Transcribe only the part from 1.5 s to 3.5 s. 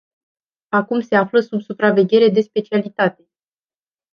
supraveghere de specialitate.